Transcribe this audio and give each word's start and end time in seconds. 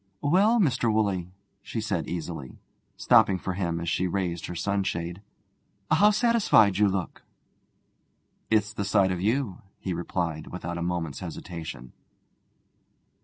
'Well, 0.23 0.57
Mr. 0.59 0.91
Woolley,' 0.91 1.31
she 1.61 1.79
said 1.79 2.07
easily, 2.07 2.57
stopping 2.97 3.37
for 3.37 3.53
him 3.53 3.79
as 3.79 3.87
she 3.87 4.07
raised 4.07 4.47
her 4.47 4.55
sunshade, 4.55 5.21
'how 5.91 6.09
satisfied 6.09 6.79
you 6.79 6.87
look!' 6.87 7.21
'It's 8.49 8.73
the 8.73 8.83
sight 8.83 9.11
of 9.11 9.21
you,' 9.21 9.59
he 9.79 9.93
replied, 9.93 10.47
without 10.47 10.79
a 10.79 10.81
moment's 10.81 11.19
hesitation. 11.19 11.91